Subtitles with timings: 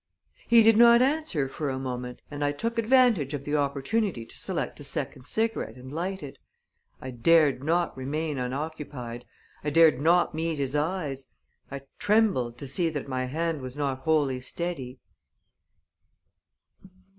[0.47, 4.35] He did not answer for a moment, and I took advantage of the opportunity to
[4.35, 6.39] select a second cigarette and light it.
[6.99, 9.25] I dared not remain unoccupied;
[9.63, 11.25] I dared not meet his eyes;
[11.69, 14.97] I trembled to see that my hand was not wholly steady.